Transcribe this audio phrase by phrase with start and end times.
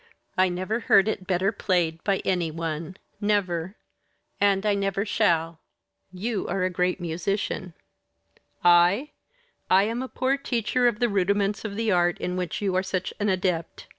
[0.35, 3.75] I never heard it better played by any one never!
[4.39, 5.59] and I never shall.
[6.11, 7.75] You are a great musician.
[8.63, 9.11] I?
[9.69, 12.81] I am a poor teacher of the rudiments of the art in which you are
[12.81, 13.85] such an adept.